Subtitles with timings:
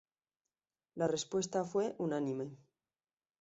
[0.95, 2.57] La respuesta fue unánime.